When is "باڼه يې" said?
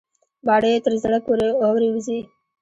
0.45-0.79